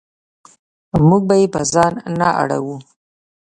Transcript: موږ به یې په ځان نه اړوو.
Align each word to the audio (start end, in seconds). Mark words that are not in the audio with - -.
موږ 1.07 1.21
به 1.27 1.35
یې 1.41 1.47
په 1.53 1.61
ځان 1.73 1.93
نه 2.19 2.27
اړوو. 2.41 2.77